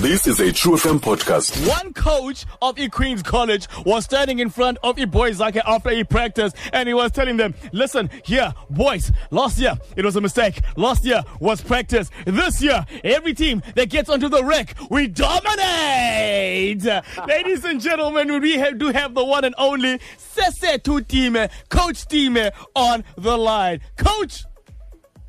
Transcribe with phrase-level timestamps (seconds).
[0.00, 1.68] This is a True FM podcast.
[1.68, 5.90] One coach of E Queen's College was standing in front of E boys like after
[5.90, 10.20] he practiced and he was telling them, listen, here, boys, last year it was a
[10.22, 10.62] mistake.
[10.76, 12.10] Last year was practice.
[12.24, 16.82] This year, every team that gets onto the wreck, we dominate.
[17.28, 22.50] Ladies and gentlemen, we have, do have the one and only Sesethu Time, coach Time
[22.74, 23.80] on the line.
[23.98, 24.44] Coach,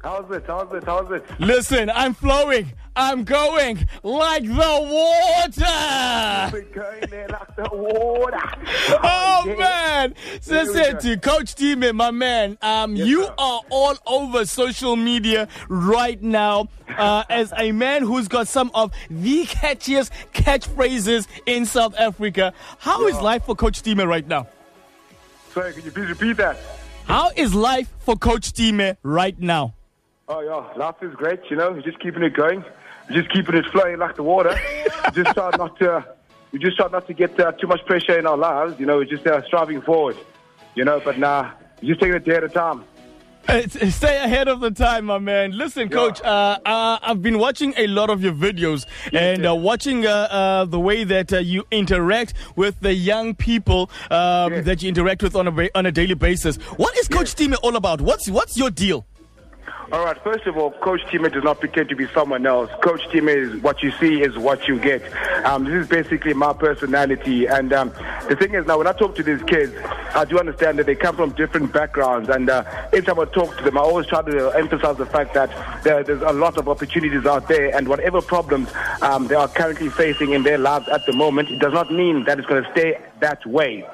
[0.04, 0.44] How's it?
[0.48, 0.84] How's it?
[0.84, 1.24] How's it?
[1.40, 2.74] listen, I'm flowing.
[2.96, 6.50] I'm going like the water.
[6.52, 8.38] We're going there like the water.
[9.04, 9.56] Oh yeah.
[9.56, 13.34] man, we to Coach Time, my man, um, you sir.
[13.38, 18.92] are all over social media right now uh, as a man who's got some of
[19.10, 22.54] the catchiest catchphrases in South Africa.
[22.80, 23.22] How is Yeah.
[23.22, 24.48] life for Coach Time right now?
[25.54, 26.58] Sorry, could you please repeat that?
[27.06, 29.76] How is life for Coach Time right now?
[30.34, 31.42] Oh yeah, life is great.
[31.50, 32.64] You know, we're just keeping it going.
[33.10, 34.56] We're just keeping it flowing like the water.
[35.06, 36.06] we just try not to.
[36.54, 38.80] We just try not to get uh, too much pressure in our lives.
[38.80, 40.16] You know, we're just uh, striving forward.
[40.76, 41.52] You know, but nah,
[41.84, 42.86] just taking it day at a time.
[43.50, 45.52] Uh, Stay ahead of the time, my man.
[45.52, 50.06] Listen, coach, uh, uh, I've been watching a lot of your videos and uh, watching
[50.06, 54.66] uh, uh, the way that uh, you interact with the young people um, Yes.
[54.66, 56.56] that you interact with on a, on a daily basis.
[56.78, 58.00] What is Coach Time all about?
[58.00, 59.06] What's, what's your deal?
[59.92, 60.18] All right.
[60.24, 62.72] First of all, Coach Time does not pretend to be someone else.
[62.82, 65.04] Coach Time is what you see is what you get.
[65.46, 67.46] Um, this is basically my personality.
[67.46, 67.90] And um,
[68.30, 69.76] the thing is, now when I talk to these kids,
[70.16, 72.30] I do understand that they come from different backgrounds.
[72.30, 75.34] And uh, every time I talk to them, I always try to emphasize the fact
[75.34, 75.50] that
[75.84, 78.70] there, there's a lot of opportunities out there, and whatever problems
[79.02, 82.24] um, they are currently facing in their lives at the moment, it does not mean
[82.24, 83.86] that it's going to stay that way.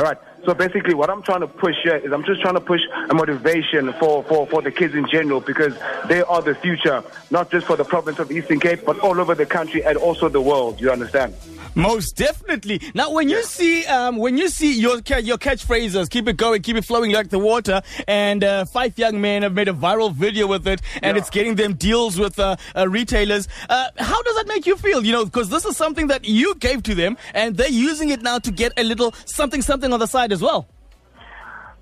[0.00, 0.16] All right.
[0.46, 3.14] So basically, what I'm trying to push here is I'm just trying to push a
[3.14, 5.74] motivation for, for, for the kids in general because
[6.08, 9.34] they are the future, not just for the province of Eastern Cape, but all over
[9.34, 10.80] the country and also the world.
[10.80, 11.34] You understand?
[11.74, 12.80] Most definitely.
[12.94, 16.76] Now, when you see um, when you see your your catchphrases, keep it going, keep
[16.76, 20.46] it flowing like the water, and uh, five young men have made a viral video
[20.48, 21.20] with it, and Yeah.
[21.20, 23.46] it's getting them deals with uh, uh, retailers.
[23.68, 25.04] Uh, how does that make you feel?
[25.04, 28.20] You know, because this is something that you gave to them, and they're using it
[28.22, 30.66] now to get a little something something on the side as well.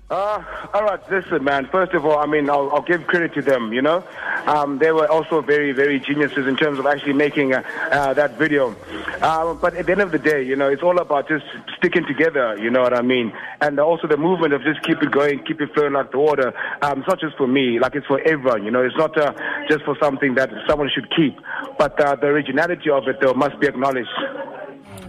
[0.09, 0.43] Uh,
[0.73, 1.67] all right, listen, man.
[1.71, 3.71] First of all, I mean, I'll, I'll give credit to them.
[3.73, 4.03] You know,
[4.47, 7.61] um, they were also very, very geniuses in terms of actually making uh,
[7.91, 8.75] uh, that video.
[9.21, 11.45] Um, but at the end of the day, you know, it's all about just
[11.77, 12.57] sticking together.
[12.57, 13.31] You know what I mean?
[13.61, 16.55] And also the movement of just keep it going, keep it flowing like the water.
[16.81, 18.65] Um, it's not just for me, like it's for everyone.
[18.65, 19.33] You know, it's not uh,
[19.69, 21.37] just for something that someone should keep,
[21.77, 24.09] but uh, the originality of it though must be acknowledged.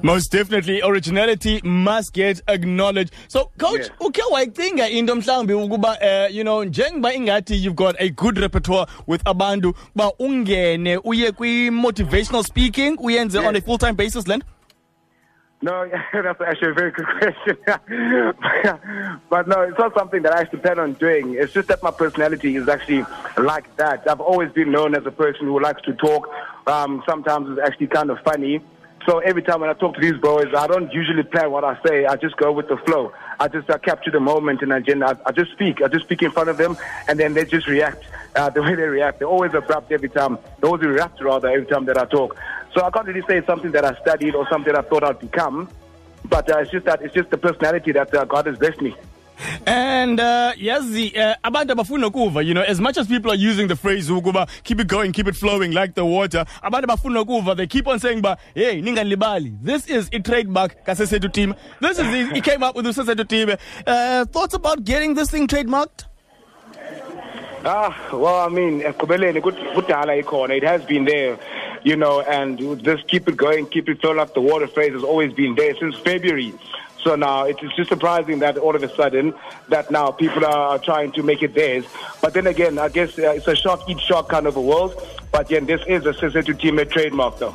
[0.02, 3.12] Most definitely, originality must get acknowledged.
[3.28, 4.06] So, coach, Yeah.
[4.06, 8.86] ukhe wayicinga into mhlawumbi ukuba uh, you know njengoba ingathi you've got a good repertoire
[9.06, 14.42] with abantu ba ungene uye kwi motivational speaking uyenze on a full time basis Len?
[15.62, 17.56] No, that's actually a very good question.
[19.30, 21.34] but no, it's not something that I actually plan on doing.
[21.34, 23.04] It's just that my personality is actually
[23.36, 24.08] like that.
[24.08, 26.26] I've always been known as a person who likes to talk.
[26.66, 28.62] Um, sometimes it's actually kind of funny.
[29.06, 31.78] So every time when I talk to these boys, I don't usually plan what I
[31.86, 32.04] say.
[32.04, 33.12] I just go with the flow.
[33.38, 35.80] I just uh, capture the moment and I, I, I just speak.
[35.82, 36.76] I just speak in front of them
[37.08, 38.04] and then they just react
[38.36, 39.18] uh, the way they react.
[39.18, 40.38] They're always abrupt every time.
[40.60, 42.36] They always react rather every time that I talk.
[42.74, 45.18] So I can't really say it's something that I studied or something I thought I'd
[45.18, 45.68] become.
[46.28, 48.94] But uh, it's just that it's just the personality that uh, God has blessed me.
[49.66, 53.68] And uh, yazi uh, abantu abafuna ukuva you know as much as people are using
[53.68, 57.56] the phrase ukuba keep it going keep it flowing like the water abantu abafuna ukuva
[57.56, 62.06] they keep on saying ba hey ninganilibali this is a trademark kaSesethu Time this is
[62.32, 63.56] he came up with the Sesethu Time
[63.86, 66.06] uh, thoughts about getting this thing trademarked
[67.62, 68.80] Ah, well, I mean.
[68.80, 71.38] It has been there,
[71.82, 75.04] you know, and just keep it going, keep it flowing like the water phrase has
[75.04, 76.54] always been there since February.
[77.02, 79.34] So now it's just surprising that all of a sudden
[79.68, 81.84] that now people are trying to make it theirs.
[82.20, 84.94] But then again, I guess uh, it's a shark eat shark kind of a world.
[85.32, 87.54] But again, this is a Sister Teammate trademark though.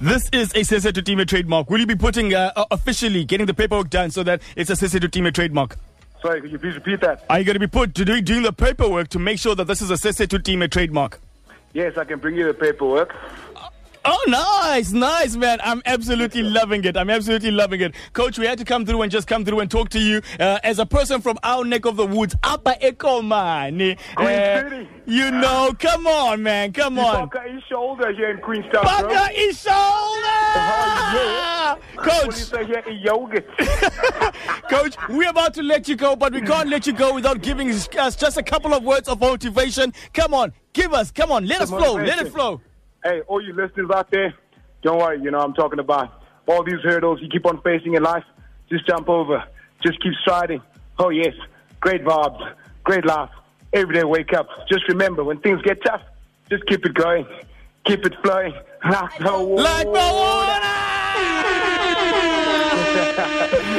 [0.00, 1.70] This is a Sesethu Time a trademark.
[1.70, 4.72] Will you be putting uh, uh, officially getting the paperwork done so that it's a
[4.72, 5.78] Sesethu Time a trademark?
[6.20, 7.24] Sorry, could you please repeat that?
[7.30, 9.66] Are you going to be put to doing, doing the paperwork to make sure that
[9.66, 11.20] this is a Sesethu Time a trademark?
[11.72, 13.14] Yes, I can bring you the paperwork.
[14.04, 15.60] Oh, nice, nice, man.
[15.62, 16.96] I'm absolutely loving it.
[16.96, 17.94] I'm absolutely loving it.
[18.12, 20.58] Coach, we had to come through and just come through and talk to you uh,
[20.64, 23.96] as a person from our neck of the woods, Upper Ekomani.
[24.16, 27.28] Uh, you know, come on, man, come on.
[27.28, 28.82] Fucker his shoulder here in Queenstown.
[28.82, 31.80] Baka is Oh, shoulder!
[32.02, 33.46] Coach, What do you say here in yogurt?
[34.68, 37.70] Coach, we're about to let you go, but we can't let you go without giving
[37.70, 39.92] us just a couple of words of motivation.
[40.12, 42.60] Come on, give us, come on, let us flow, let it flow.
[43.04, 44.34] Hey, all you listeners out there,
[44.82, 48.02] don't worry, you know, I'm talking about all these hurdles you keep on facing in
[48.02, 48.24] life.
[48.68, 49.42] Just jump over.
[49.82, 50.62] Just keep striding.
[50.98, 51.34] Oh, yes.
[51.80, 52.54] Great vibes.
[52.84, 53.30] Great laugh.
[53.72, 54.48] Every day wake up.
[54.70, 56.02] Just remember, when things get tough,
[56.50, 57.26] just keep it going.
[57.86, 58.54] Keep it flowing.
[58.84, 59.18] Like.
[59.20, 60.51] Like the water!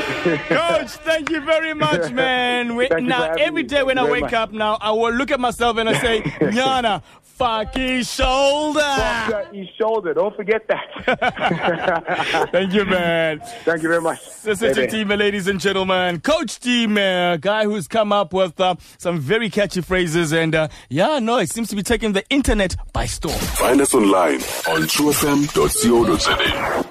[0.03, 2.75] Coach, thank you very much, man.
[2.75, 3.69] We, Thank you for now, having every me.
[3.69, 4.33] day when I Thank you very wake much.
[4.33, 8.79] up now, I will look at myself and I say, Nyana, fucking shoulder.
[8.79, 10.13] Boxer, his shoulder.
[10.13, 12.47] Don't forget that.
[12.51, 13.39] Thank you, man.
[13.65, 14.19] Thank you very much.
[14.43, 14.91] This is your Baby.
[14.91, 16.19] team, ladies and gentlemen.
[16.21, 20.31] Coach Time, a guy who's come up with uh, some very catchy phrases.
[20.33, 23.35] And uh, yeah, no, it seems to be taking the internet by storm.
[23.37, 24.35] Find us online
[24.67, 26.89] on truefm.co.za.